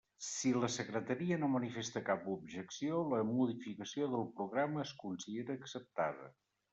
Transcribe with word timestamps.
Si 0.25 0.51
la 0.61 0.67
Secretaria 0.75 1.35
no 1.41 1.49
manifesta 1.55 2.01
cap 2.07 2.25
objecció, 2.35 3.01
la 3.11 3.19
modificació 3.33 4.07
del 4.15 4.25
programa 4.39 4.81
es 4.85 4.95
considera 5.05 5.59
acceptada. 5.63 6.31